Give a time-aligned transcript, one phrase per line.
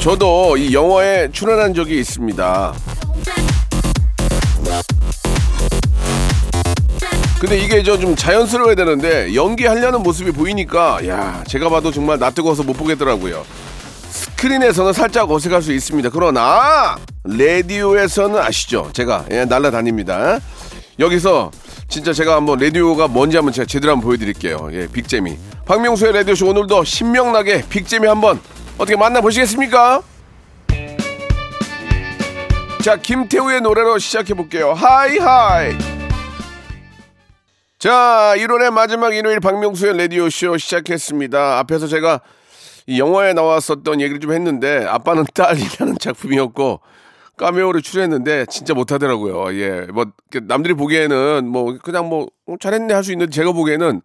[0.00, 2.72] 저도 이 영화에 출연한 적이 있습니다.
[7.38, 12.74] 근데 이게 저 좀 자연스러워야 되는데 연기하려는 모습이 보이니까 야 제가 봐도 정말 낯뜨거워서 못
[12.74, 13.44] 보겠더라고요.
[14.10, 16.10] 스크린에서는 살짝 어색할 수 있습니다.
[16.10, 18.90] 그러나 라디오에서는 아시죠?
[18.92, 20.38] 제가 예, 날라다닙니다.
[20.98, 21.50] 여기서
[21.88, 24.68] 진짜 제가 한번 라디오가 뭔지 한번 제가 제대로 한번 보여드릴게요.
[24.72, 25.36] 예, 빅재미.
[25.66, 28.40] 박명수의 라디오쇼 오늘도 신명나게 빅재미 한번
[28.78, 30.02] 어떻게 만나보시겠습니까?
[32.82, 34.72] 자, 김태우의 노래로 시작해볼게요.
[34.72, 35.76] High High.
[37.78, 41.58] 자, 1월의 마지막 일요일 박명수의 라디오쇼 시작했습니다.
[41.58, 42.20] 앞에서 제가
[42.86, 46.80] 이 영화에 나왔었던 얘기를 좀 했는데 아빠는 딸이라는 작품이었고
[47.36, 49.54] 까메오를 출연했는데 진짜 못하더라고요.
[49.58, 50.06] 예, 뭐
[50.42, 54.02] 남들이 보기에는 뭐 그냥 뭐 잘했네 할 수 있는데 제가 보기에는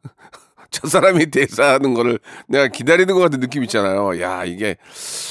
[0.75, 4.19] 저 사람이 대사하는 거를 내가 기다리는 것 같은 느낌 있잖아요.
[4.19, 4.75] 야, 이게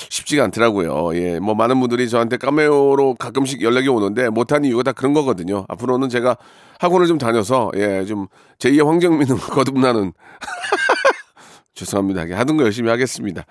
[0.08, 1.14] 쉽지가 않더라고요.
[1.16, 5.66] 예, 뭐 많은 분들이 저한테 까메오로 가끔씩 연락이 오는데 못한 이유가 다 그런 거거든요.
[5.68, 6.38] 앞으로는 제가
[6.78, 8.28] 학원을 좀 다녀서 예, 좀
[8.58, 10.14] 제2의 황정민은 거듭나는
[11.74, 12.22] 죄송합니다.
[12.38, 13.44] 하던 거 열심히 하겠습니다.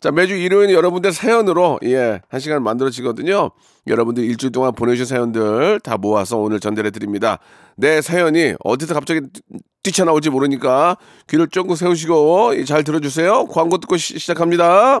[0.00, 3.50] 자, 매주 일요일은 여러분들 사연으로, 예, 한 시간 만들어지거든요.
[3.86, 7.38] 여러분들 일주일 동안 보내주신 사연들 다 모아서 오늘 전달해 드립니다.
[7.76, 9.20] 내 사연이 어디서 갑자기
[9.82, 10.96] 뛰쳐나올지 모르니까
[11.28, 13.46] 귀를 쫑긋 세우시고 잘 들어주세요.
[13.46, 15.00] 광고 듣고 시, 시작합니다.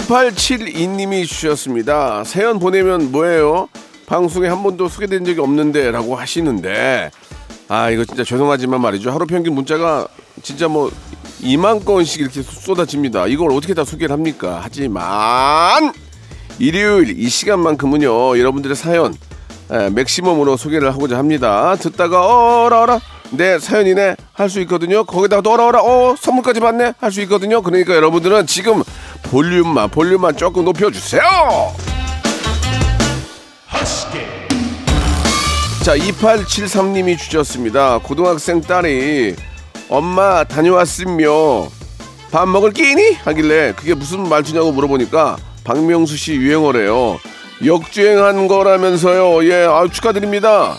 [0.00, 2.24] (8872님이) 주셨습니다.
[2.24, 3.68] 사연 보내면 뭐예요?
[4.06, 7.10] 방송에 한 번도 소개된 적이 없는데 라고 하시는데.
[7.68, 9.10] 아 이거 진짜 죄송하지만 말이죠.
[9.10, 10.06] 하루 평균 문자가
[10.42, 10.90] 진짜 뭐
[11.42, 13.26] 2만 건씩 이렇게 쏟아집니다.
[13.28, 14.60] 이걸 어떻게 다 소개를 합니까?
[14.62, 15.92] 하지만
[16.58, 19.14] 일요일 이 시간만큼은요 여러분들의 사연
[19.70, 21.74] 에, 맥시멈으로 소개를 하고자 합니다.
[21.76, 23.00] 듣다가 어라 어라.
[23.30, 24.16] 내 사연이네.
[24.34, 25.04] 할 수 있거든요.
[25.04, 25.80] 거기다가 또 어라 어라.
[25.82, 26.92] 어 선물까지 받네.
[26.98, 27.62] 할 수 있거든요.
[27.62, 28.82] 그러니까 여러분들은 지금
[29.24, 31.22] 볼륨만 볼륨만 조금 높여주세요
[35.82, 37.98] 자, 2873님이 주셨습니다.
[37.98, 39.34] 고등학생 딸이
[39.88, 41.68] 엄마 다녀왔으며
[42.30, 43.14] 밥 먹을 끼니?
[43.14, 47.18] 하길래 그게 무슨 말투냐고 물어보니까 박명수 씨 유행어래요.
[47.64, 49.44] 역주행한 거라면서요.
[49.50, 50.76] 예, 아 축하드립니다.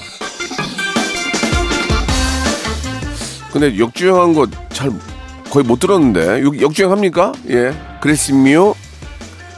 [3.52, 4.92] 근데 역주행한 거 잘
[5.54, 7.32] 거의 못 들었는데 역- 역주행합니까?
[7.52, 7.72] 예,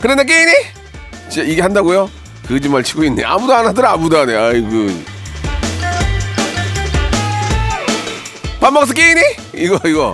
[0.01, 0.51] 그래 나 끼니?
[1.29, 2.09] 진짜 이게 한다고요?
[2.45, 3.23] 거짓말 치고 있네.
[3.23, 4.35] 아무도 안 하더라 아무도 안 해.
[4.35, 4.89] 아이고.
[8.59, 9.21] 밥 먹어서 끼니?
[9.53, 10.13] 이거 이거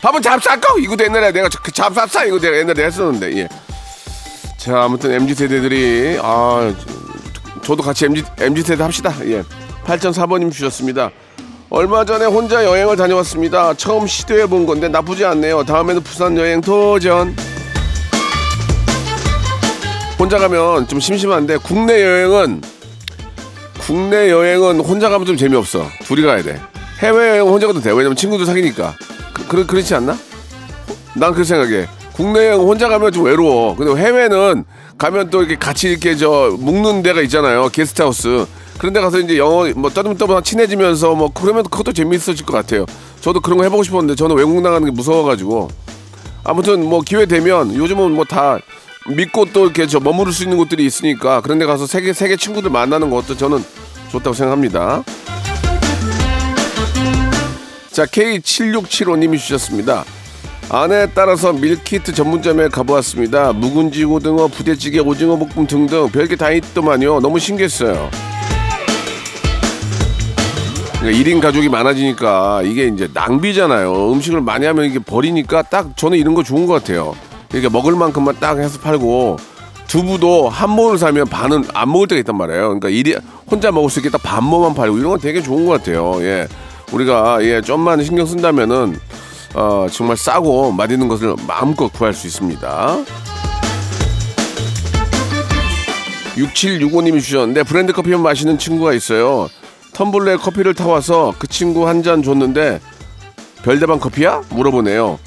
[0.00, 0.76] 밥은 잡쌀까?
[0.78, 3.48] 이거도 옛날에 내가 그 잡쌀싸 이거 내가 옛날에 했었는데 예.
[4.56, 6.72] 자 아무튼 mz 세대들이 아
[7.54, 9.42] 저- 저도 같이 mz mz 세대 합시다 예.
[9.84, 11.10] 8004번님 주셨습니다.
[11.72, 13.74] 얼마 전에 혼자 여행을 다녀왔습니다.
[13.74, 15.62] 처음 시도해 본 건데 나쁘지 않네요.
[15.62, 17.36] 다음에는 부산 여행 도전.
[20.18, 22.60] 혼자 가면 좀 심심한데 국내 여행은
[23.78, 25.86] 국내 여행은 혼자 가면 좀 재미없어.
[26.04, 26.60] 둘이 가야 돼.
[26.98, 27.90] 해외 여행 혼자 가도 돼.
[27.92, 28.96] 왜냐면 친구들 사귀니까.
[29.32, 30.18] 그, 그렇, 그렇지 않나?
[31.14, 31.86] 난 그렇게 생각해.
[32.12, 33.76] 국내 여행 혼자 가면 좀 외로워.
[33.76, 34.64] 근데 해외는
[34.98, 37.68] 가면 또 이렇게 같이 이렇게 저 묵는 데가 있잖아요.
[37.68, 38.46] 게스트하우스.
[38.80, 42.86] 그런 데 가서 이제 영어 뭐 떠듬떠듬 친해지면서 뭐 그러면 그것도 재밌어질 것 같아요.
[43.20, 45.68] 저도 그런 거 해보고 싶었는데 저는 외국 나가는 게 무서워가지고
[46.44, 48.58] 아무튼 뭐 기회 되면 요즘은 뭐 다
[49.06, 52.70] 믿고 또 이렇게 저 머무를 수 있는 곳들이 있으니까 그런 데 가서 세계 세계 친구들
[52.70, 53.62] 만나는 것도 저는
[54.12, 55.04] 좋다고 생각합니다.
[57.90, 60.04] 자, K7675님이 주셨습니다.
[60.70, 63.52] 아내에 따라서 밀키트 전문점에 가보았습니다.
[63.52, 67.20] 묵은지 고등어, 부대찌개, 오징어 볶음 등등 별게 다 있더만요.
[67.20, 68.08] 너무 신기했어요.
[71.00, 74.12] 그러니까 1인 가족이 많아지니까 이게 이제 낭비잖아요.
[74.12, 77.14] 음식을 많이 하면 이게 버리니까 딱 저는 이런 거 좋은 것 같아요.
[77.52, 79.38] 이렇게 먹을 만큼만 딱 해서 팔고
[79.88, 82.62] 두부도 한 모를 사면 반은 안 먹을 때가 있단 말이에요.
[82.64, 83.16] 그러니까 일이
[83.50, 86.16] 혼자 먹을 수 있게 딱 반 모만 팔고 이런 건 되게 좋은 것 같아요.
[86.20, 86.46] 예.
[86.92, 88.98] 우리가 예, 좀만 신경 쓴다면은
[89.54, 92.98] 어, 정말 싸고 맛있는 것을 마음껏 구할 수 있습니다.
[96.36, 99.48] 6765님이 주셨는데 브랜드 커피만 마시는 친구가 있어요.
[100.00, 102.80] 텀블러에 커피를 타와서 그 친구 한 잔 줬는데
[103.62, 104.40] 별다방 커피야?
[104.48, 105.18] 물어보네요.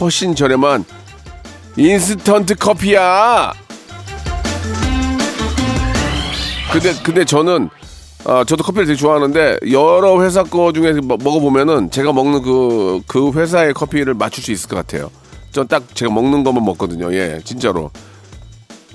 [0.00, 0.86] 훨씬 저렴한
[1.76, 3.52] 인스턴트 커피야.
[6.72, 7.68] 근데 근데 저는
[8.24, 13.32] 아, 저도 커피를 되게 좋아하는데 여러 회사 거 중에 먹- 먹어보면은 제가 먹는 그, 그
[13.32, 15.10] 회사의 커피를 맞출 수 있을 것 같아요.
[15.50, 17.12] 전 딱 제가 먹는 것만 먹거든요.
[17.12, 17.90] 예, 진짜로.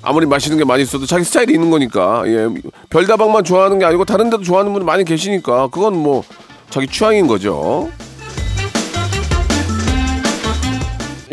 [0.08, 2.24] 아무리 맛있는 게 많이 있어도 자기 스타일이 있는 거니까.
[2.28, 2.48] 예,
[2.90, 6.24] 별다방만 좋아하는 게 아니고 다른 데도 좋아하는 분들 많이 계시니까 그건 뭐
[6.70, 7.90] 자기 취향인 거죠.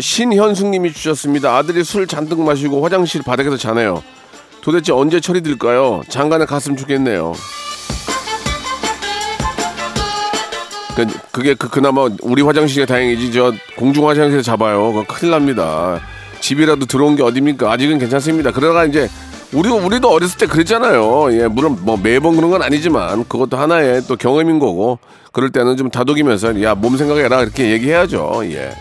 [0.01, 1.57] 신현숙님이 주셨습니다.
[1.57, 4.03] 아들이 술 잔뜩 마시고 화장실 바닥에서 자네요.
[4.61, 6.03] 도대체 언제 처리될까요?
[6.09, 7.33] 장가는 갔으면 좋겠네요.
[10.97, 15.05] 그, 그게 그, 그나마 우리 화장실이 다행이지 저 공중 화장실에 잡아요.
[15.07, 16.01] 큰일 납니다.
[16.49, 17.73] 집이라도 들어온 게 어딥니까?
[17.73, 18.51] 아직은 괜찮습니다.
[18.51, 19.09] 그러다가 이제
[19.55, 21.33] 우리 우리도 어렸을 때 그랬잖아요.
[21.33, 24.99] 예, 물론 뭐 매번 그런 건 아니지만 그것도 하나의 또 경험인 거고
[25.33, 28.43] 그럴 때는 좀 다독이면서 야 몸 생각해라 이렇게 얘기해야죠.
[28.45, 28.73] 예.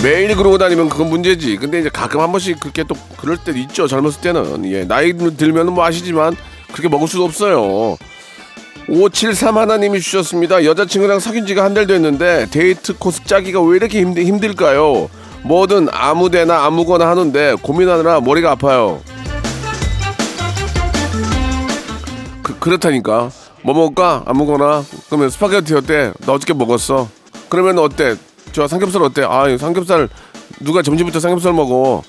[0.00, 1.56] 매일 그러고 다니면 그건 문제지.
[1.56, 3.88] 근데 이제 가끔 한 번씩 그렇게 또 그럴 때 있죠.
[3.88, 4.64] 젊었을 때는.
[4.70, 4.84] 예.
[4.84, 6.36] 나이 들면은 뭐 아시지만
[6.70, 7.96] 그렇게 먹을 수도 없어요.
[8.88, 10.64] 573 하나님이 주셨습니다.
[10.64, 15.08] 여자친구랑 사귄 지가 한 달 됐는데 데이트 코스 짜기가 왜 이렇게 힘들, 힘들까요?
[15.44, 19.00] 뭐든 아무데나 아무거나 하는데 고민하느라 머리가 아파요.
[22.42, 23.30] 그, 그렇다니까.
[23.62, 24.24] 뭐 먹을까?
[24.26, 24.82] 아무거나.
[25.06, 26.12] 그러면 스파게티 어때?
[26.26, 27.08] 나 어저께 먹었어.
[27.48, 28.16] 그러면 어때?
[28.52, 29.22] 저 삼겹살 어때?
[29.24, 30.08] 아, 이 삼겹살
[30.58, 32.02] 누가 점심부터 삼겹살 먹어?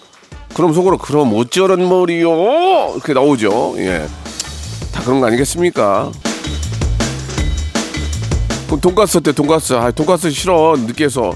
[0.56, 2.32] 그럼 속으로 그럼 어쩌란 말이요?
[2.96, 3.76] 이렇게 나오죠.
[3.78, 4.08] 예.
[4.92, 6.12] 다 그런 거 아니겠습니까?
[8.72, 9.34] 그럼 돈가스 어때?
[9.34, 9.74] 돈가스.
[9.74, 10.78] 아, 돈가스 싫어.
[10.78, 11.36] 느끼해서.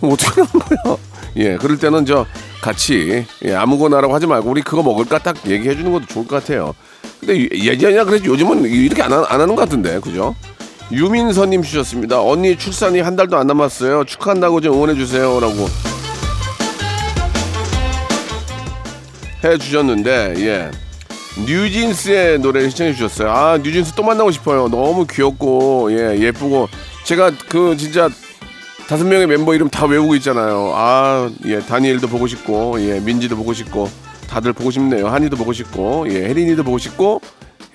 [0.00, 0.96] 어떻게 하는 거야?
[1.36, 2.24] 예, 그럴 때는 저
[2.62, 6.74] 같이 예, 아무거나라고 하지 말고 우리 그거 먹을까 딱 얘기해 주는 것도 좋을 것 같아요.
[7.20, 10.34] 근데 예전이야 그래도 요즘은 이렇게 안, 하, 안 하는 것 같은데, 그죠?
[10.90, 12.22] 유민서님 주셨습니다.
[12.22, 14.04] 언니 출산이 한 달도 안 남았어요.
[14.04, 15.68] 축하한다고 좀 응원해 주세요라고
[19.44, 20.70] 해 주셨는데, 예.
[21.44, 23.30] 뉴진스의 노래 신청해 주셨어요.
[23.30, 24.68] 아 뉴진스 또 만나고 싶어요.
[24.68, 26.68] 너무 귀엽고 예 예쁘고
[27.04, 28.08] 제가 그 진짜
[28.88, 30.72] 다섯 명의 멤버 이름 다 외우고 있잖아요.
[30.74, 33.90] 아 예 다니엘도 보고 싶고 예 민지도 보고 싶고
[34.28, 35.08] 다들 보고 싶네요.
[35.08, 37.20] 한이도 보고 싶고 예 혜린이도 보고 싶고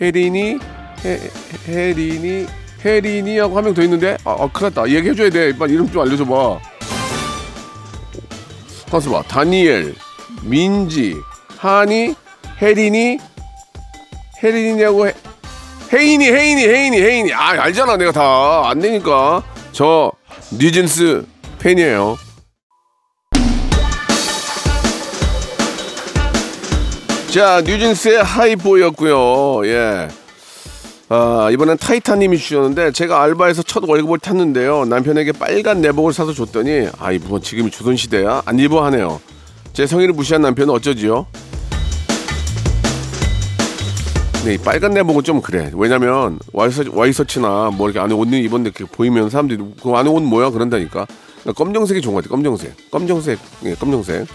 [0.02, 0.58] 혜린이
[1.04, 1.20] 혜,
[1.68, 2.48] 혜린이
[2.84, 6.02] 혜린이 하고 한 명 더 있는데 아, 아 큰일 났다 얘기해줘야 돼 빨리 이름 좀
[6.02, 6.60] 알려줘봐
[8.90, 9.94] 가서 봐 다니엘
[10.44, 11.16] 민지
[11.58, 12.16] 한이
[12.62, 13.20] 혜린이
[14.44, 15.14] 혜린이냐고 해,
[15.94, 20.12] 혜인이 혜인이 혜인이 혜인이 아 알잖아 내가 다 안 되니까 저
[20.58, 21.26] 뉴진스
[21.60, 22.18] 팬이에요
[27.34, 30.08] 자 뉴진스의 하이보이였고요 예
[31.14, 34.86] 아, 이번엔 타이타님이 주셨는데 제가 알바에서 첫 월급을 탔는데요.
[34.86, 38.44] 남편에게 빨간 내복을 사서 줬더니 아이 뭐 지금이 조선시대야?
[38.46, 39.20] 안 입어 하네요.
[39.74, 41.28] 제 성의를 무시한 남편은 어쩌지요?
[44.44, 45.70] 네, 이 빨간 내복은 좀 그래.
[45.76, 50.50] 왜냐면 와이셔, 와이셔츠나 뭐 이렇게 안에 옷 입었는데 그렇게 보이면 사람들이 그 안에 옷 뭐야
[50.50, 51.06] 그런다니까.
[51.42, 52.32] 그러니까 검정색이 좋은 것 같아.
[52.32, 52.92] 검정색.
[52.92, 53.40] 검정색.
[53.66, 54.26] 예, 검정색.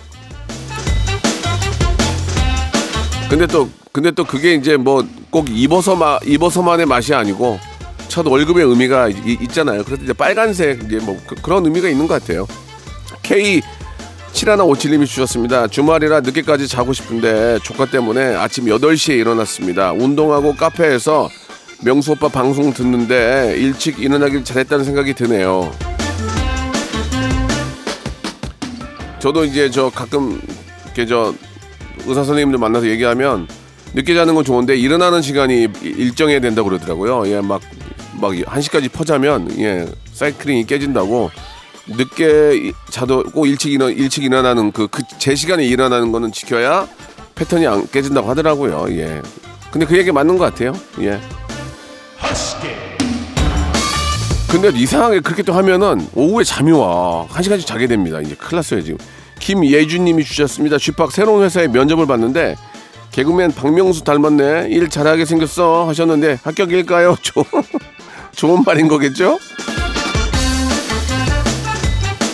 [3.28, 7.58] 근데 또 근데 또 그게 이제 뭐 꼭 입어서만 입어서만의 맛이 아니고
[8.08, 9.82] 첫 월급의 의미가 이- 있잖아요.
[9.84, 12.46] 그래서 이제 빨간색 이제 뭐 그, 런 의미가 있는 것 같아요.
[13.22, 13.60] K
[14.36, 15.66] 7157님이 주셨습니다.
[15.66, 19.92] 주말이라 늦게까지 자고 싶은데 조카 때문에 아침 8시에 일어났습니다.
[19.92, 21.30] 운동하고 카페에서
[21.82, 25.72] 명수 오빠 방송 듣는데 일찍 일어나길 잘했다는 생각이 드네요.
[29.18, 30.40] 저도 이제 저 가끔
[30.84, 31.34] 이렇게 저
[32.00, 33.48] 의사 선생님들 만나서 얘기하면
[33.94, 37.26] 늦게 자는 건 좋은데 일어나는 시간이 일정해야 된다고 그러더라고요.
[37.28, 37.62] 예, 막,
[38.20, 41.30] 막 1시까지 퍼자면, 예, 사이클링이 깨진다고.
[41.88, 46.86] 늦게 이- 자도 꼭 일찍 일어, 일찍 일어나는 그, 그, 제 시간에 일어나는 거는 지켜야
[47.34, 48.86] 패턴이 안 깨진다고 하더라고요.
[48.90, 49.22] 예.
[49.70, 50.72] 근데 그 얘기 맞는 것 같아요.
[51.00, 51.20] 예.
[54.50, 57.26] 근데 이상하게 그렇게 또 하면은 오후에 잠이 와.
[57.28, 58.20] 한 시간씩 자게 됩니다.
[58.20, 58.98] 이제 큰일 났어요, 지금.
[59.40, 60.78] 김예준님이 주셨습니다.
[60.78, 62.56] 쥐팍 새로운 회사에 면접을 봤는데
[63.12, 64.68] 개그맨 박명수 닮았네.
[64.70, 67.16] 일 잘하게 생겼어 하셨는데 합격일까요?
[67.22, 67.44] 좋-
[68.34, 69.38] 좋은 말인 거겠죠?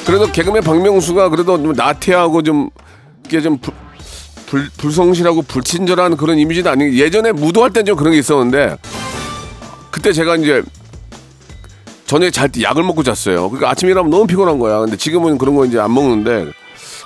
[0.06, 2.70] 그래도 개그맨 박명수가 그래도 좀 나태하고 좀
[3.26, 3.72] 이게 좀 불,
[4.46, 8.76] 불, 불성실하고 불친절한 그런 이미지는 아니 예전에 무도할 땐 좀 그런 게 있었는데
[9.90, 10.62] 그때 제가 이제
[12.06, 13.48] 저녁에 잘 때 약을 먹고 잤어요.
[13.48, 14.80] 그러니까 아침에 일어나면 너무 피곤한 거야.
[14.80, 16.46] 근데 지금은 그런 거 이제 안 먹는데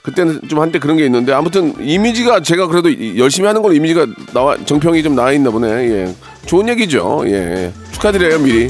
[0.02, 4.06] 그때는 좀 한때 그런 게 있는데 아무튼 이미지가 제가 그래도 이- 열심히 하는 걸로 이미지가
[4.32, 5.68] 나와 정평이 좀 나와 있나 보네.
[5.68, 6.14] 예.
[6.46, 7.22] 좋은 얘기죠.
[7.26, 7.72] 예.
[7.92, 8.68] 축하드려요, 미리.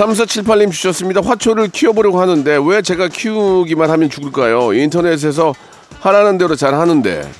[0.00, 1.20] 3478님 주셨습니다.
[1.22, 4.72] 화초를 키워보려고 하는데 왜 제가 키우기만 하면 죽을까요?
[4.72, 5.54] 인터넷에서
[6.00, 7.30] 하라는 대로 잘 하는데.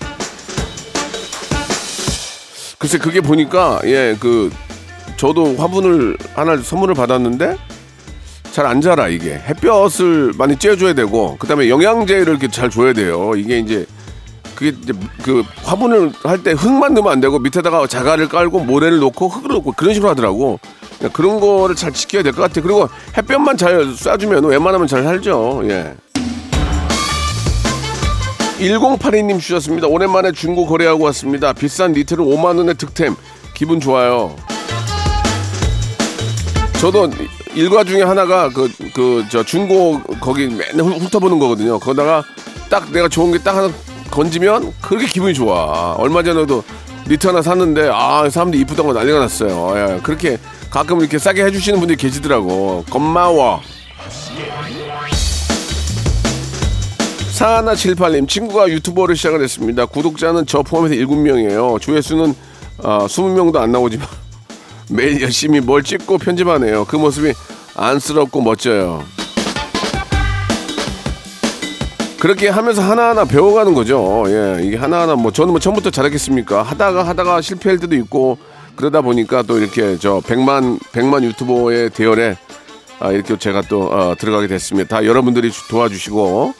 [2.78, 4.50] 글쎄 그게 보니까 예 그
[5.16, 7.56] 저도 화분을 하나 선물을 받았는데
[8.52, 13.32] 잘 안 자라 이게 햇볕을 많이 쬐줘야 되고 그다음에 영양제를 이렇게 잘 줘야 돼요.
[13.36, 13.86] 이게 이제
[14.60, 19.28] 그게 이제 그 화분을 할 때 흙만 넣으면 안 되고 밑에다가 자갈을 깔고 모래를 놓고
[19.28, 20.60] 흙을 놓고 그런 식으로 하더라고.
[20.98, 22.60] 그러니까 그런 거를 잘 지켜야 될 것 같아.
[22.60, 22.86] 그리고
[23.16, 25.62] 햇볕만 잘 쏴주면 웬만하면 잘 살죠.
[25.64, 25.94] 예.
[28.58, 29.86] 1082님 주셨습니다.
[29.86, 31.54] 오랜만에 중고 거래하고 왔습니다.
[31.54, 33.16] 비싼 니트를 5만 원에 득템.
[33.54, 34.36] 기분 좋아요.
[36.80, 37.10] 저도
[37.54, 41.78] 일과 중에 하나가 그 그 저 중고 거기 맨날 훑- 훑어보는 거거든요.
[41.78, 42.22] 거기다가
[42.68, 43.70] 딱 내가 좋은 게 딱 하나
[44.10, 45.94] 건지면 그렇게 기분이 좋아.
[45.98, 46.62] 얼마 전에도
[47.08, 49.72] 니트 하나 샀는데 아 사람들이 이쁘다고 난리가 났어요.
[49.76, 50.38] 예, 그렇게
[50.70, 52.84] 가끔 이렇게 싸게 해주시는 분들이 계시더라고.
[52.90, 53.60] 고마워.
[57.40, 59.86] 4178님 친구가 유튜버를 시작을 했습니다.
[59.86, 61.80] 구독자는 저 포함해서 7명이에요.
[61.80, 62.34] 조회수는
[62.82, 64.06] 아, 20명도 안 나오지만
[64.90, 66.84] 매일 열심히 뭘 찍고 편집하네요.
[66.84, 67.32] 그 모습이
[67.76, 69.02] 안쓰럽고 멋져요.
[72.20, 74.24] 그렇게 하면서 하나하나 배워가는 거죠.
[74.28, 76.62] 예, 이게 하나하나 뭐 저는 뭐 처음부터 잘했겠습니까?
[76.62, 78.36] 하다가 하다가 실패할 때도 있고
[78.76, 82.36] 그러다 보니까 또 이렇게 저 100만 100만 유튜버의 대열에
[82.98, 84.96] 아, 이렇게 제가 또 어, 들어가게 됐습니다.
[84.98, 86.52] 다 여러분들이 주- 도와주시고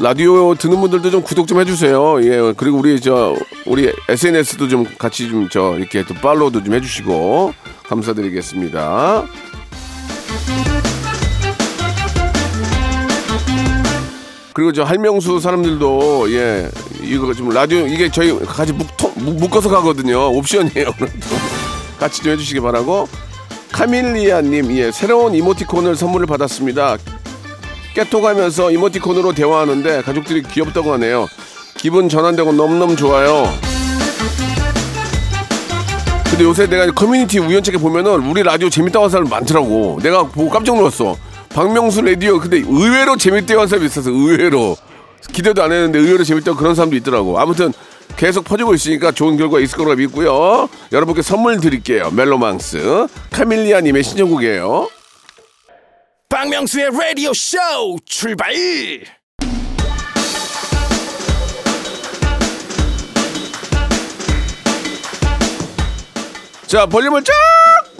[0.00, 2.22] 라디오 듣는 분들도 좀 구독 좀 해주세요.
[2.24, 7.52] 예, 그리고 우리 저 우리 SNS도 좀 같이 좀 저 이렇게 또 팔로우도 좀 해주시고
[7.86, 9.24] 감사드리겠습니다.
[14.60, 16.68] 그리고 저 할명수 사람들도 예
[17.02, 18.86] 이거 좀 라디오 이게 저희 같이 묶,
[19.16, 20.28] 묶어서 가거든요.
[20.36, 20.90] 옵션이에요.
[21.98, 23.08] 같이 좀 해주시기 바라고
[23.72, 26.98] 카밀리아님 예 새로운 이모티콘을 선물을 받았습니다.
[27.94, 31.26] 깨톡하면서 이모티콘으로 대화하는데 가족들이 귀엽다고 하네요.
[31.78, 33.50] 기분 전환되고 너무너무 좋아요.
[36.28, 40.00] 근데 요새 내가 커뮤니티 우연찮게 보면은 우리 라디오 재밌다고 하는 사람 많더라고.
[40.02, 41.16] 내가 보고 깜짝 놀랐어.
[41.50, 44.76] 박명수 라디오 근데 의외로 재밌다고 하는 사람이 있어서 의외로
[45.32, 47.38] 기대도 안 했는데 의외로 재밌다고 그런 사람도 있더라고.
[47.38, 47.72] 아무튼
[48.16, 50.68] 계속 퍼지고 있으니까 좋은 결과 있을 거라 믿고요.
[50.92, 52.10] 여러분께 선물 드릴게요.
[52.12, 54.88] 멜로망스 카밀리아님의 신청곡이에요.
[56.28, 57.58] 박명수의 라디오 쇼
[58.04, 58.54] 출발
[66.66, 67.24] 자, 볼륨을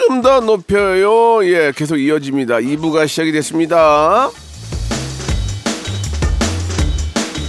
[0.00, 1.44] 조금 더 높여요.
[1.44, 2.56] 예, 계속 이어집니다.
[2.56, 4.30] 2부가 시작이 됐습니다.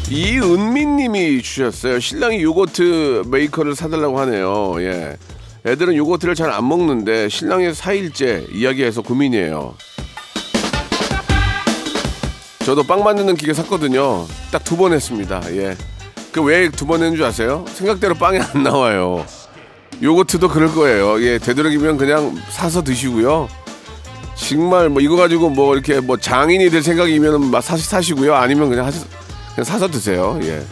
[0.09, 1.99] 이은민 님이 주셨어요.
[2.01, 4.75] 신랑이 요거트 메이커를 사달라고 하네요.
[4.81, 5.15] 예.
[5.65, 9.75] 애들은 요거트를 잘 안 먹는데 신랑이 4일째 이야기해서 고민이에요.
[12.65, 14.25] 저도 빵 만드는 기계 샀거든요.
[14.51, 15.41] 딱 두 번 했습니다.
[15.55, 15.75] 예.
[16.33, 17.63] 그 왜 두 번 했는 줄 아세요?
[17.73, 19.25] 생각대로 빵이 안 나와요.
[20.01, 21.21] 요거트도 그럴 거예요.
[21.23, 23.47] 예, 되도록이면 그냥 사서 드시고요.
[24.35, 28.33] 정말 뭐 이거 가지고 뭐 이렇게 뭐 장인이 될 생각이면 막 사시 사시고요.
[28.33, 28.99] 아니면 그냥 하시,
[29.53, 30.39] 그냥 사서 드세요.
[30.43, 30.63] 예.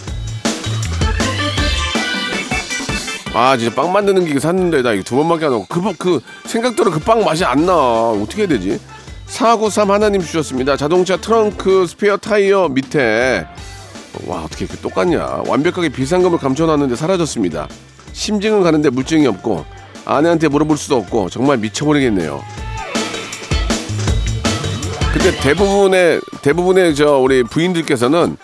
[3.35, 6.89] 아 진짜 빵 만드는 기계 샀는데 나 이거 두 번밖에 안 하고 그, 그 생각대로
[6.89, 7.73] 그 빵 맛이 안 나.
[7.75, 8.79] 어떻게 해야 되지?
[9.27, 10.75] 493 하나님 주셨습니다.
[10.75, 13.45] 자동차 트렁크 스페어 타이어 밑에
[14.25, 17.67] 와 어떻게 이렇게 똑같냐 완벽하게 비상금을 감춰놨는데 사라졌습니다
[18.13, 19.65] 심증은 가는데 물증이 없고
[20.05, 22.43] 아내한테 물어볼 수도 없고 정말 미쳐버리겠네요.
[25.13, 28.37] 근데 대부분의 대부분의 저 우리 부인들께서는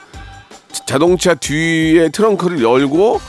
[0.86, 3.22] 자동차 뒤에 트렁크를 열고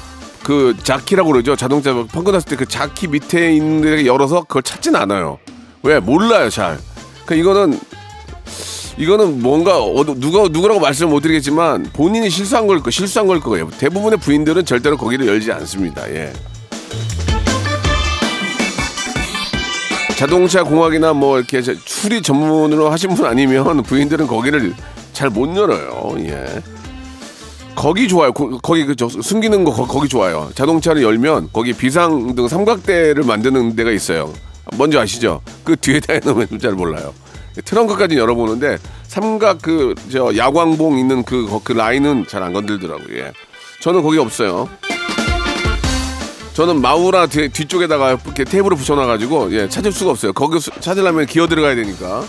[0.42, 1.56] 그 자키라고 그러죠.
[1.56, 5.38] 자동차 펑크 났을 때 그 자키 밑에 있는 데 열어서 그걸 찾진 않아요.
[5.82, 6.00] 왜?
[6.00, 6.78] 몰라요 잘.
[7.24, 7.80] 그러니까 이거는
[8.98, 9.74] 이거는 뭔가
[10.18, 13.68] 누가 누구라고 말씀을 못 드리겠지만 본인이 실수한 걸 거, 실수한 걸 거예요.
[13.78, 16.08] 대부분의 부인들은 절대로 거기를 열지 않습니다.
[16.14, 16.32] 예.
[20.16, 24.74] 자동차 공학이나 뭐 이렇게 저- 수리 전문으로 하신 분 아니면 부인들은 거기를
[25.12, 26.14] 잘 못 열어요.
[26.20, 26.62] 예.
[27.74, 28.32] 거기 좋아요.
[28.32, 30.50] 거, 거기 그저 숨기는 거 거, 기 좋아요.
[30.54, 34.32] 자동차를 열면 거기 비상등 삼각대를 만드는 데가 있어요.
[34.74, 35.42] 뭔지 아시죠?
[35.64, 37.12] 그 뒤에다 해놓으면 좀잘 몰라요.
[37.64, 43.16] 트렁크까지 열어보는데 삼각 그 저 야광봉 있는 그, 거- 그 라인은 잘 안 건들더라고요.
[43.18, 43.32] 예.
[43.80, 44.68] 저는 거기 없어요.
[46.54, 50.32] 저는 마우라 뒤, 뒤쪽에다가 이렇게 테이블을 붙여놔가지고 예 찾을 수가 없어요.
[50.32, 52.24] 거기 수- 찾으려면 기어 들어가야 되니까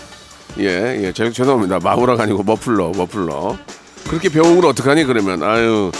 [0.58, 1.78] 예, 예, 죄- 죄송합니다.
[1.80, 3.56] 마우라가 아니고 머플러, 머플러.
[4.08, 5.42] 그렇게 배운 걸 어떡하니, 그러면.
[5.42, 5.92] 아유.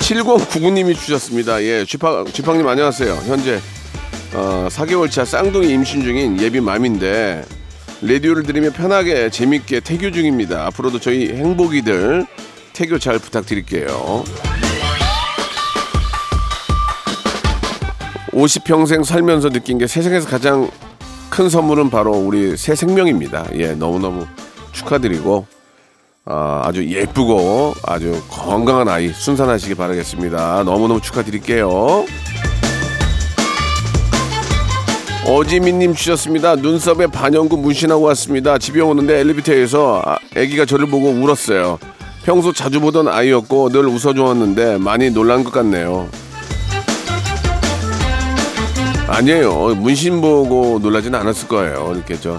[0.00, 1.62] 7099님이 주셨습니다.
[1.62, 3.14] 예, 쥐팡, 쥐팡님 안녕하세요.
[3.26, 3.60] 현재,
[4.34, 7.44] 어, 4개월 차 쌍둥이 임신 중인 예비 맘인데,
[8.02, 10.66] 라디오를 들으며 편하게, 재밌게 태교 중입니다.
[10.66, 12.26] 앞으로도 저희 행복이들
[12.72, 14.24] 태교 잘 부탁드릴게요.
[18.32, 20.68] 50평생 살면서 느낀 게 세상에서 가장
[21.30, 23.46] 큰 선물은 바로 우리 새 생명입니다.
[23.54, 24.26] 예, 너무너무
[24.72, 25.46] 축하드리고
[26.26, 30.64] 아, 아주 예쁘고 아주 건강한 아이 순산하시기 바라겠습니다.
[30.64, 32.06] 너무너무 축하드릴게요.
[35.26, 36.54] 어지민님 주셨습니다.
[36.56, 38.58] 눈썹에 반영구 문신하고 왔습니다.
[38.58, 41.78] 집에 오는데 엘리베이터에서 아, 아기가 저를 보고 울었어요.
[42.24, 46.08] 평소 자주 보던 아이였고 늘 웃어주었는데 많이 놀란 것 같네요.
[49.06, 49.74] 아니에요.
[49.76, 51.92] 문신 보고 놀라지는 않았을 거예요.
[51.94, 52.38] 이렇게 저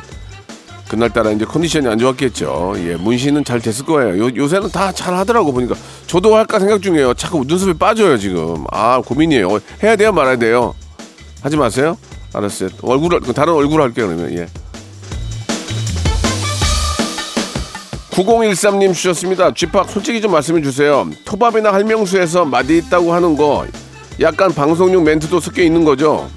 [0.87, 2.75] 그날따라 이제 컨디션이 안 좋았겠죠.
[2.77, 4.25] 예, 문신은 잘 됐을 거예요.
[4.27, 5.73] 요, 요새는 다 잘 하더라고 보니까
[6.05, 7.15] 저도 할까 생각 중이에요.
[7.15, 8.63] 자꾸 눈썹이 빠져요 지금.
[8.71, 9.49] 아 고민이에요.
[9.49, 10.75] 어, 해야 돼요 말아야 돼요.
[11.41, 11.97] 하지 마세요.
[12.35, 12.69] 알았어요.
[12.83, 14.47] 얼굴 다른 얼굴 할게요 그러면 예.
[18.11, 19.53] 9013님 주셨습니다.
[19.53, 21.05] 쥐팍 솔직히 좀 말씀해 주세요.
[21.25, 23.65] 토밥이나 할명수에서 맛이 있다고 하는 거
[24.21, 26.29] 약간 방송용 멘트도 섞여 있는 거죠?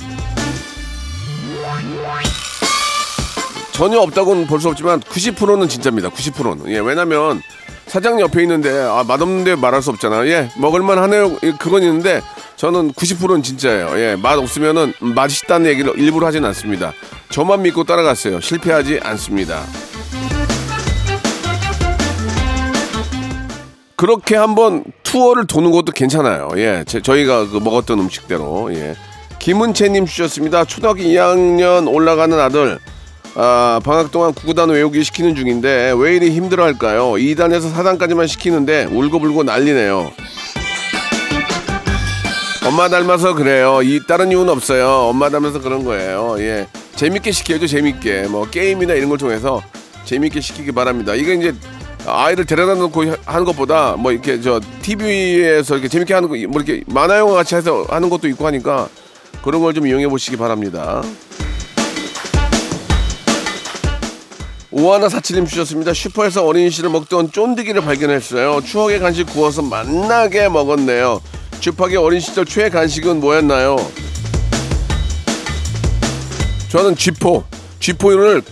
[3.72, 6.08] 전혀 없다고는 볼 수 없지만 90%는 진짜입니다.
[6.10, 6.68] 90%는.
[6.72, 7.40] 예, 왜냐면
[7.86, 10.26] 사장 옆에 있는데 아, 맛없는데 말할 수 없잖아 요.
[10.28, 11.36] 예, 먹을만 하네요.
[11.44, 12.20] 예, 그건 있는데
[12.58, 13.92] 저는 90%는 진짜예요.
[14.00, 16.92] 예, 맛 없으면은 맛있다는 얘기를 일부러 하진 않습니다.
[17.30, 18.40] 저만 믿고 따라갔어요.
[18.40, 19.62] 실패하지 않습니다.
[23.94, 26.48] 그렇게 한번 투어를 도는 것도 괜찮아요.
[26.56, 28.74] 예, 제- 저희가 그 먹었던 음식대로.
[28.74, 28.96] 예.
[29.38, 30.64] 김은채님 주셨습니다.
[30.64, 32.80] 초등학교 2학년 올라가는 아들.
[33.36, 37.12] 아, 방학 동안 구구단 외우기 시키는 중인데 왜 이리 힘들어 할까요?
[37.12, 40.10] 2단에서 4단까지만 시키는데 울고불고 난리네요.
[42.68, 43.80] 엄마 닮아서 그래요.
[43.82, 45.08] 이 다른 이유는 없어요.
[45.08, 46.36] 엄마 닮아서 그런 거예요.
[46.40, 46.66] 예.
[46.96, 48.24] 재밌게 시켜야죠, 재밌게.
[48.28, 49.62] 뭐 게임이나 이런 걸 통해서
[50.04, 51.14] 재밌게 시키기 바랍니다.
[51.14, 51.54] 이게 이제
[52.06, 56.84] 아이를 데려다 놓고 하는 것보다 뭐 이렇게 저 TV에서 이렇게 재밌게 하는 거, 뭐 이렇게
[56.88, 58.88] 만화 영화 같이 해서 하는 것도 있고 하니까
[59.42, 61.02] 그런 걸 좀 이용해 보시기 바랍니다.
[64.70, 65.94] 오하나 사칠님 주셨습니다.
[65.94, 68.60] 슈퍼에서 어린 시절 먹던 쫀디기를 발견했어요.
[68.60, 71.22] 추억의 간식 구워서 맛나게 먹었네요.
[71.60, 73.76] 슈퍼의 어린 시절 최애 간식은 뭐였나요?
[76.70, 77.44] 저는 쥐포,
[77.80, 78.42] 쥐포를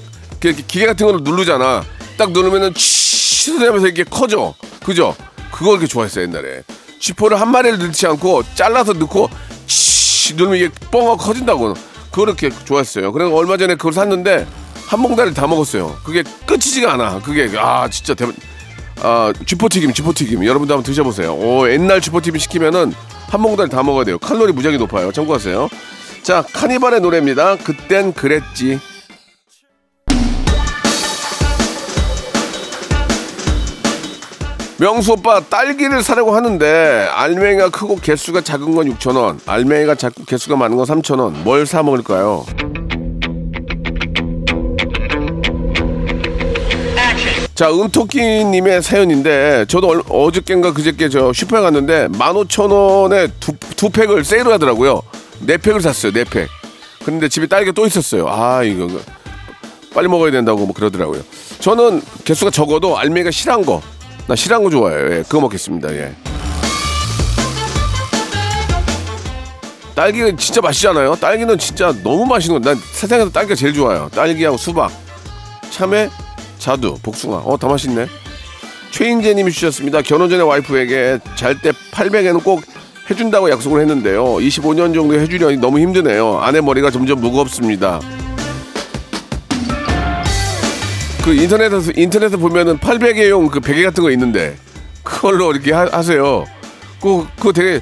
[0.42, 1.84] 이렇게 기계 같은 걸 누르잖아.
[2.16, 4.54] 딱 누르면은 치하면서 이렇게 커져.
[4.84, 5.14] 그죠?
[5.50, 6.62] 그걸 이렇게 좋아했어요 옛날에.
[7.00, 9.28] 쥐포를 한 마리를 넣지 않고 잘라서 넣고
[9.66, 11.74] 치 누르면 이게 뻥하고 커진다고.
[12.10, 13.12] 그렇게 좋아했어요.
[13.12, 14.46] 그래서 얼마 전에 그걸 샀는데
[14.86, 15.98] 한 몽다리를 다 먹었어요.
[16.04, 17.20] 그게 끝이지가 않아.
[17.20, 18.34] 그게 아 진짜 대박.
[19.02, 20.44] 아 쥐포튀김, 쥐포튀김.
[20.44, 21.34] 여러분도 한번 드셔보세요.
[21.34, 22.92] 오 옛날 쥐포튀김 시키면은
[23.28, 24.18] 한 몽다리 다 먹어야 돼요.
[24.18, 25.12] 칼로리 무지하게 높아요.
[25.12, 25.68] 참고하세요.
[26.22, 27.56] 자 카니발의 노래입니다.
[27.56, 28.80] 그땐 그랬지.
[34.78, 40.56] 명수 오빠 딸기를 사려고 하는데 알맹이가 크고 개수가 작은 건 6천 원, 알맹이가 작고 개수가
[40.56, 41.42] 많은 건 3천 원.
[41.44, 42.44] 뭘 사 먹을까요?
[47.56, 54.52] 자, 은토끼님의 사연인데 저도 얼- 어저께인가 그저께 저 슈퍼에 갔는데 15,000원에 두, 두 팩을 세일을
[54.52, 55.00] 하더라고요.
[55.40, 56.48] 네 팩을 샀어요, 네 팩.
[57.02, 58.26] 근데 집에 딸기가 또 있었어요.
[58.28, 58.86] 아, 이거
[59.94, 61.22] 빨리 먹어야 된다고 뭐 그러더라고요.
[61.60, 63.80] 저는 개수가 적어도 알맹이가 실한 거.
[64.26, 65.12] 나 실한 거 좋아해요.
[65.16, 65.94] 예, 그거 먹겠습니다.
[65.94, 66.14] 예.
[69.94, 71.16] 딸기가 진짜 맛있잖아요.
[71.16, 72.68] 딸기는 진짜 너무 맛있는 거.
[72.68, 74.10] 난 세상에서 딸기가 제일 좋아요.
[74.14, 74.92] 딸기하고 수박,
[75.70, 76.10] 참외,
[76.66, 77.42] 자두, 복숭아.
[77.44, 78.08] 어, 다 맛있네.
[78.90, 80.02] 최인재님이 주셨습니다.
[80.02, 82.60] 결혼 전에 와이프에게 잘 때 800에는 꼭
[83.08, 84.24] 해준다고 약속을 했는데요.
[84.24, 86.40] 25년 정도 해주려니 너무 힘드네요.
[86.40, 88.00] 아내 머리가 점점 무겁습니다.
[91.24, 94.56] 그 인터넷에서 인터넷에 보면은 800개용 그 베개 같은 거 있는데
[95.04, 96.46] 그걸로 이렇게 하, 세요
[97.00, 97.80] 그 그거 되게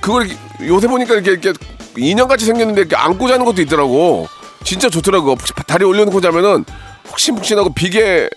[0.00, 0.28] 그걸
[0.66, 1.52] 요새 보니까 이렇게 이렇게
[1.98, 4.28] 인형 같이 생겼는데 이렇게 안고 자는 것도 있더라고.
[4.64, 5.36] 진짜 좋더라고.
[5.66, 6.64] 다리 올려놓고 자면은
[7.10, 8.28] 푹신푹신하고 비계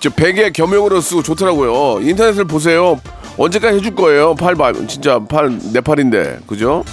[0.00, 2.00] 저 베개 겸용으로 쓰고 좋더라고요.
[2.08, 3.00] 인터넷을 보세요.
[3.38, 4.34] 언제까지 해줄 거예요?
[4.34, 6.84] 팔 마- 진짜 팔 내 팔인데 그죠?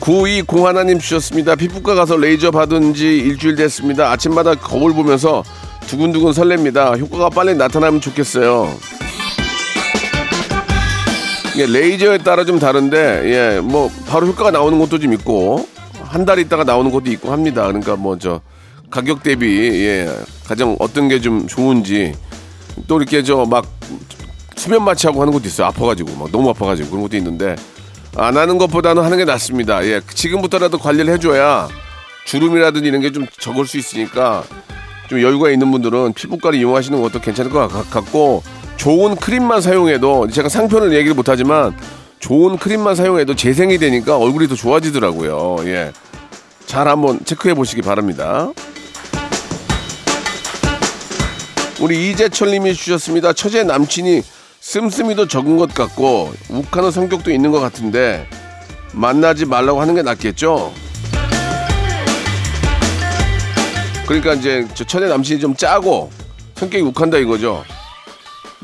[0.00, 1.54] 9201 하나님 주셨습니다.
[1.56, 4.10] 피부과 가서 레이저 받은 지 일주일 됐습니다.
[4.10, 5.44] 아침마다 거울 보면서
[5.86, 6.98] 두근두근 설렙니다.
[6.98, 8.72] 효과가 빨리 나타나면 좋겠어요.
[11.54, 15.68] 이게 레이저에 따라 좀 다른데 예 뭐 바로 효과가 나오는 것도 좀 있고
[16.10, 17.66] 한 달 있다가 나오는 것도 있고 합니다.
[17.66, 18.40] 그러니까 뭐 저
[18.90, 19.46] 가격 대비
[19.84, 20.08] 예
[20.46, 22.12] 가장 어떤 게 좀 좋은지
[22.88, 23.64] 또 이렇게 저 막
[24.56, 25.68] 수면 마취하고 하는 것도 있어요.
[25.68, 27.56] 아파가지고 막 너무 아파가지고 그런 것도 있는데
[28.16, 29.84] 안 하는 것보다는 하는 게 낫습니다.
[29.86, 31.68] 예 지금부터라도 관리를 해줘야
[32.26, 34.42] 주름이라든지 이런 게 좀 적을 수 있으니까
[35.08, 38.42] 좀 여유가 있는 분들은 피부과를 이용하시는 것도 괜찮을 것 같- 같고
[38.76, 41.74] 좋은 크림만 사용해도 제가 상표를 얘기를 못하지만
[42.20, 45.56] 좋은 크림만 사용해도 재생이 되니까 얼굴이 더 좋아지더라고요.
[45.64, 45.92] 예.
[46.66, 48.52] 잘 한번 체크해 보시기 바랍니다.
[51.80, 53.32] 우리 이재철 님이 주셨습니다.
[53.32, 54.22] 처제 남친이
[54.60, 58.28] 씀씀이도 적은 것 같고 욱하는 성격도 있는 것 같은데
[58.92, 60.72] 만나지 말라고 하는 게 낫겠죠?
[64.06, 66.10] 그러니까 이제 저 처제 남친이 좀 짜고
[66.56, 67.64] 성격이 욱한다 이거죠.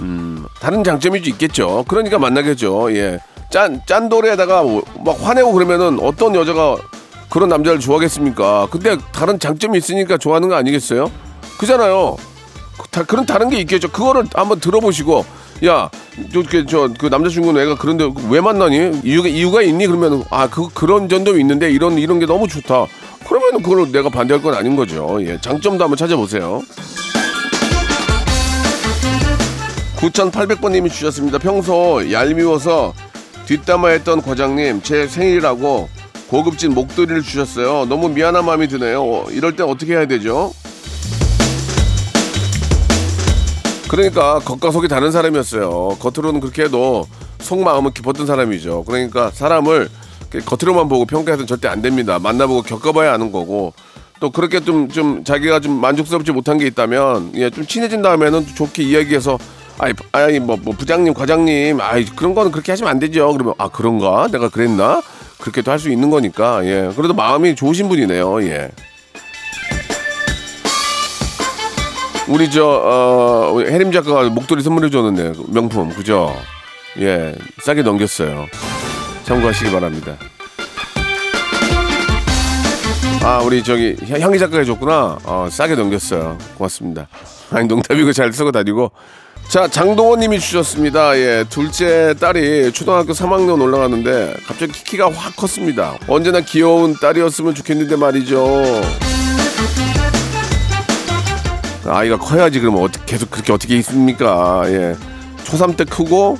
[0.01, 1.85] 음, 다른 장점이 좀 있겠죠.
[1.89, 2.95] 그러니까 만나겠죠.
[2.95, 3.19] 예.
[3.57, 4.65] 짠, 짠돌에다가
[5.03, 6.77] 막 화내고 그러면은 어떤 여자가
[7.31, 8.69] 그런 남자를 좋아하겠습니까?
[8.71, 11.11] 근데 다른 장점이 있으니까 좋아하는 거 아니겠어요?
[11.59, 12.19] 그잖아요.
[12.77, 13.89] 그 다, 그런 다른 게 있겠죠.
[13.89, 15.25] 그거를 한번 들어보시고,
[15.65, 15.89] 야,
[16.35, 19.01] 저그 저, 그 남자친구는 애가 그런데 왜 만나니?
[19.03, 19.87] 이유가 이유가 있니?
[19.87, 22.85] 그러면 아, 그 그런 점도 있는데 이런 이런 게 너무 좋다.
[23.27, 25.17] 그러면 그걸 내가 반대할 건 아닌 거죠.
[25.23, 26.61] 예, 장점도 한번 찾아보세요.
[29.97, 31.39] 9,800번님이 주셨습니다.
[31.39, 32.93] 평소 얄미워서
[33.47, 35.89] 뒷담화했던 과장님 제 생일이라고
[36.29, 37.87] 고급진 목도리를 주셨어요.
[37.87, 39.03] 너무 미안한 마음이 드네요.
[39.03, 40.53] 어, 이럴 때 어떻게 해야 되죠?
[43.89, 45.97] 그러니까 겉과 속이 다른 사람이었어요.
[46.01, 47.07] 겉으로는 그렇게 해도
[47.39, 48.83] 속마음은 깊었던 사람이죠.
[48.85, 49.89] 그러니까 사람을
[50.45, 52.19] 겉으로만 보고 평가해서는 절대 안 됩니다.
[52.19, 53.73] 만나보고 겪어봐야 아는 거고
[54.19, 58.83] 또 그렇게 좀, 좀 자기가 좀 만족스럽지 못한 게 있다면 예, 좀 친해진 다음에는 좋게
[58.83, 59.39] 이야기해서
[59.79, 63.31] 아이, 아이 뭐, 뭐 부장님, 과장님, 아이 그런 거는 그렇게 하시면 안 되죠.
[63.33, 64.27] 그러면 아 그런가?
[64.29, 65.03] 내가 그랬나?
[65.39, 66.91] 그렇게도 할 수 있는 거니까 예.
[66.97, 68.43] 그래도 마음이 좋으신 분이네요.
[68.45, 68.71] 예.
[72.29, 76.35] 우리 저 어, 해림 작가가 목도리 선물해 줬는데 명품 그죠?
[76.99, 78.47] 예, 싸게 넘겼어요.
[79.25, 80.17] 참고하시기 바랍니다.
[83.23, 85.19] 아, 우리 저기 향- 향기 작가가 해줬구나.
[85.25, 86.39] 어, 싸게 넘겼어요.
[86.57, 87.07] 고맙습니다.
[87.51, 88.91] 아니 농담이고 잘 쓰고 다니고.
[89.49, 91.17] 자, 장동원 님이 주셨습니다.
[91.19, 95.97] 예, 둘째 딸이 초등학교 3학년 올라가는데 갑자기 키가 확 컸습니다.
[96.09, 98.65] 언제나 귀여운 딸이었으면 좋겠는데 말이죠.
[101.87, 104.65] 아이가 커야지 그러면 어떻게 계속 그렇게 어떻게 있습니까?
[104.67, 104.97] 예.
[105.45, 106.37] 초3 때 크고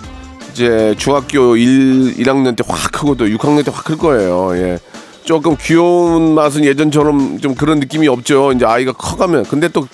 [0.53, 4.57] 이제 중학교 1, 1학년 때 확 크고 또 6학년 때 확 클 거예요.
[4.57, 4.79] 예.
[5.25, 8.53] 조금 귀여운 맛은 예전처럼 좀 그런 느낌이 없죠.
[8.53, 9.45] 이제 아이가 커가면.
[9.45, 9.87] 근데 또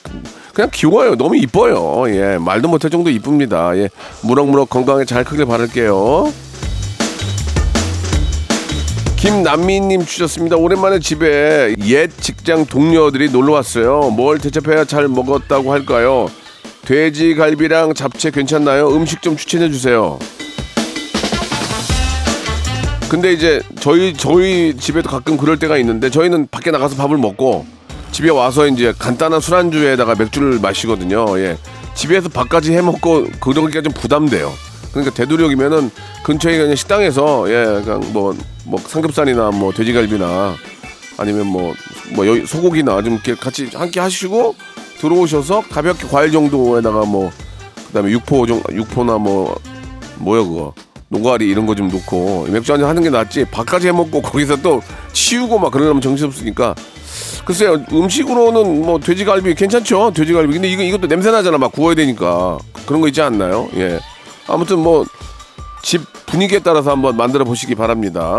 [0.53, 1.17] 그냥 귀여워요.
[1.17, 2.05] 너무 이뻐요.
[2.15, 2.39] 예.
[2.39, 3.77] 말도 못할 정도 이쁩니다.
[3.77, 3.89] 예.
[4.23, 6.33] 무럭무럭 건강에 잘 크길 바랄게요.
[9.17, 10.57] 김남미님 주셨습니다.
[10.57, 14.11] 오랜만에 집에 옛 직장 동료들이 놀러 왔어요.
[14.11, 16.29] 뭘 대접해야 잘 먹었다고 할까요?
[16.85, 18.89] 돼지갈비랑 잡채 괜찮나요?
[18.89, 20.19] 음식 좀 추천해 주세요.
[23.09, 27.65] 근데 이제 저희 저희 집에도 가끔 그럴 때가 있는데 저희는 밖에 나가서 밥을 먹고
[28.13, 31.27] 집에 와서 이제 간단한 술안주에다가 맥주를 마시거든요.
[31.39, 31.57] 예.
[31.95, 34.53] 집에서 밥까지 해 먹고 그러기가 좀 부담돼요.
[34.93, 35.91] 그러니까 되도록이면은
[36.23, 40.55] 근처에 그냥 식당에서 예, 그냥 뭐, 뭐 삼겹살이나 뭐 돼지갈비나
[41.17, 41.75] 아니면 뭐,
[42.15, 44.55] 뭐 여기 소고기나 좀 이렇게 같이 함께 하시고
[44.99, 47.31] 들어오셔서 가볍게 과일 정도에다가 뭐
[47.87, 49.59] 그다음에 육포 좀 육포나 뭐
[50.19, 50.75] 뭐야 그거
[51.09, 55.59] 노가리 이런 거좀 넣고 맥주 한잔 하는 게 낫지 밥까지 해 먹고 거기서 또 치우고
[55.59, 56.75] 막 그러려면 정신없으니까
[57.45, 60.13] 글쎄요 음식으로는 뭐 돼지갈비 괜찮죠?
[60.15, 60.53] 돼지갈비.
[60.53, 61.59] 근데 이거 이것도 냄새 나잖아.
[61.59, 62.59] 막 구워야 되니까.
[62.87, 63.69] 그런 거 있지 않나요?
[63.77, 63.99] 예.
[64.49, 65.05] 아무튼 뭐
[65.83, 68.39] 집 분위기에 따라서 한번 만들어 보시기 바랍니다.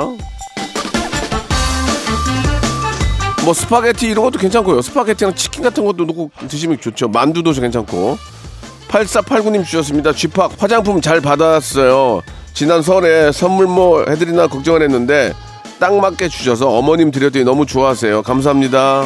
[3.43, 4.81] 뭐 스파게티 이런 것도 괜찮고요.
[4.81, 7.09] 스파게티랑 치킨 같은 것도 넣고 드시면 좋죠.
[7.09, 8.17] 만두도 괜찮고.
[8.87, 10.13] 8489님 주셨습니다.
[10.13, 12.21] 쥐팍 화장품 잘 받았어요.
[12.53, 15.33] 지난 설에 선물 뭐 해드리나 걱정을 했는데
[15.83, 18.21] 딱 맞게 주셔서 어머님 드렸더니 너무 좋아하세요.
[18.21, 19.03] 감사합니다.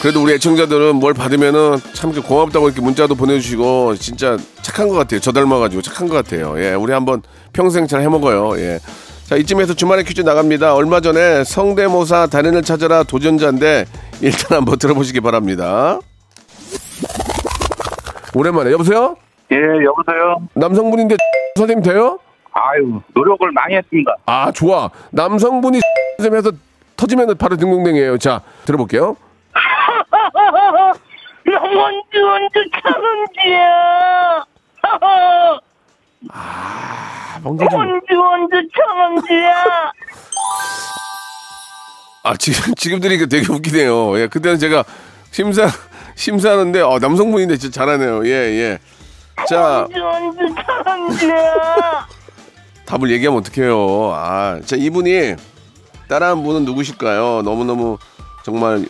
[0.00, 5.18] 그래도 우리 애청자들은 뭘 받으면은 참 고맙다고 이렇게 문자도 보내주시고 진짜 착한 것 같아요.
[5.18, 6.54] 저 닮아가지고 착한 것 같아요.
[6.62, 7.20] 예, 우리 한번
[7.52, 8.56] 평생 잘 해먹어요.
[8.60, 8.78] 예.
[9.24, 10.76] 자, 이쯤에서 주말에 퀴즈 나갑니다.
[10.76, 13.86] 얼마 전에 성대모사 달인을 찾아라 도전자인데
[14.20, 15.98] 일단 한번 들어보시기 바랍니다.
[18.34, 19.16] 오랜만에 여보세요?
[19.50, 20.46] 예, 여보세요?
[20.54, 21.16] 남성분인데
[21.58, 22.20] 선생님 돼요?
[22.58, 24.14] 아유, 노력을 많이 했습니다.
[24.26, 25.80] 아 좋아 남성분이
[26.18, 26.52] 선생님해서
[26.96, 28.16] 터지면 바로 등등댕이에요.
[28.18, 29.16] 자 들어볼게요.
[31.46, 34.44] 원주 원주 천원지야
[36.32, 39.64] 아, 방금 좀- 원주 원주 천원지야
[42.24, 44.18] 아 지금 지금 들으니까 되게 웃기네요.
[44.18, 44.84] 예 그때는 제가
[45.30, 45.68] 심사
[46.16, 48.26] 심사하는데 어, 남성분인데 진짜 잘하네요.
[48.26, 48.78] 예 예.
[49.48, 52.06] 자 원주 원주 천원지야
[52.86, 54.12] 답을 얘기하면 어떡해요.
[54.14, 55.34] 아, 자, 이분이
[56.08, 57.42] 따라한 분은 누구실까요?
[57.42, 57.98] 너무너무
[58.44, 58.88] 정말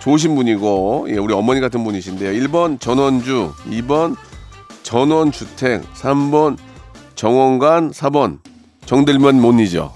[0.00, 2.30] 좋으신 분이고, 예, 우리 어머니 같은 분이신데요.
[2.46, 4.16] 1번 전원주, 2번
[4.84, 6.56] 전원주택, 3번
[7.16, 8.38] 정원관, 4번
[8.86, 9.92] 정들만 못 잊어.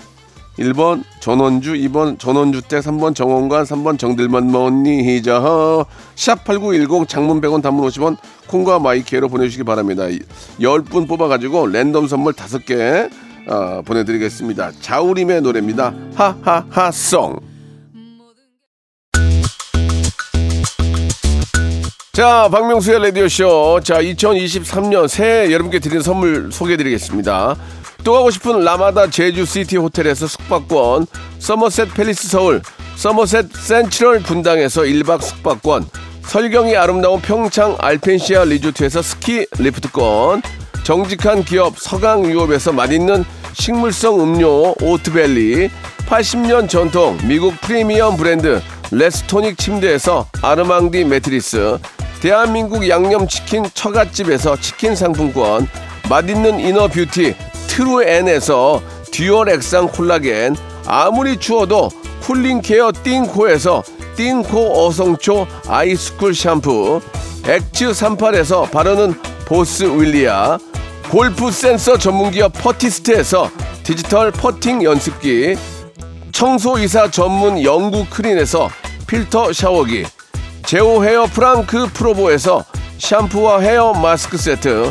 [0.58, 5.86] 1번 전원주, 2번 전원주택, 3번 정원관, 3번 정들만 못 잊어.
[6.14, 8.16] 샵8910 장문 100원 단문 50원
[8.48, 10.04] 콩과 마이K로 보내주시기 바랍니다.
[10.60, 13.10] 10분 뽑아가지고 랜덤 선물 5개
[13.48, 14.72] 어, 보내드리겠습니다.
[14.80, 15.94] 자우림의 노래입니다.
[16.14, 17.52] 하하하송.
[22.12, 23.80] 자, 박명수의 라디오쇼.
[23.82, 27.56] 자, 2023년 새해 여러분께 드리는 선물 소개해드리겠습니다.
[28.04, 31.06] 또 가고 싶은 라마다 제주시티 호텔에서 숙박권,
[31.38, 32.62] 서머셋 팰리스 서울,
[32.96, 35.86] 서머셋 센트럴 분당에서 1박 숙박권,
[36.22, 40.42] 설경이 아름다운 평창 알펜시아 리조트에서 스키 리프트권,
[40.84, 45.70] 정직한 기업 서강유업에서 맛있는 식물성 음료 오트밸리
[46.08, 48.60] 80년 전통 미국 프리미엄 브랜드
[48.90, 51.78] 레스토닉 침대에서 아르망디 매트리스
[52.20, 55.68] 대한민국 양념치킨 처갓집에서 치킨 상품권
[56.10, 57.34] 맛있는 inner beauty
[57.68, 61.90] 트루엔에서 dual 액상 콜라겐 아무리 추워도
[62.22, 63.82] cooling care 띵코에서
[64.16, 67.00] 띵코 어성초 아이스쿨 샴푸
[67.46, 69.14] 엑츠 38에서 바르는
[69.46, 70.58] 보스 윌리아
[71.10, 73.50] 골프 센서 전문기업 퍼티스트에서
[73.82, 75.56] 디지털 퍼팅 연습기
[76.32, 78.70] 청소이사 전문 영구 크린에서
[79.06, 80.04] 필터 샤워기
[80.64, 82.64] 제오 헤어 프랑크 프로보에서
[82.98, 84.90] 샴푸와 헤어 마스크 세트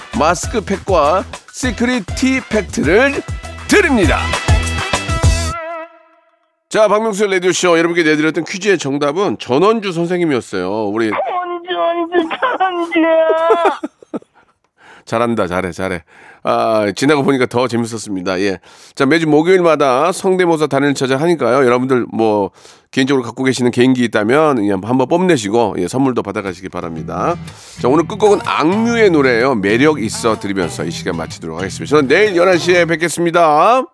[0.19, 3.13] 마스크팩과 시크릿 티 팩트를
[3.67, 4.19] 드립니다.
[6.69, 10.85] 자, 박명수의 라디오 쇼 여러분께 내드렸던 퀴즈의 정답은 전원주 선생님이었어요.
[10.87, 13.27] 우리 원주 원주 천원지야
[15.11, 16.03] 잘한다, 잘해, 잘해.
[16.43, 18.39] 아, 지나고 보니까 더 재밌었습니다.
[18.39, 18.59] 예.
[18.95, 21.65] 자, 매주 목요일마다 성대모사 단일 찾아 하니까요.
[21.65, 22.51] 여러분들 뭐,
[22.91, 27.35] 개인적으로 갖고 계시는 개인기 있다면 그냥 한번 뽐내시고, 예, 선물도 받아가시기 바랍니다.
[27.81, 31.89] 자, 오늘 끝곡은 악뮤의 노래예요 매력 있어 들으면서 이 시간 마치도록 하겠습니다.
[31.89, 33.91] 저는 내일 11시에 뵙겠습니다.